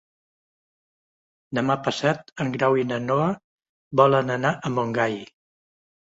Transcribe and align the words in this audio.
Demà 1.57 1.75
passat 1.87 2.33
en 2.45 2.49
Grau 2.55 2.77
i 2.83 2.85
na 2.91 2.97
Noa 3.09 3.27
volen 4.01 4.37
anar 4.37 4.55
a 4.55 4.73
Montgai. 4.79 5.19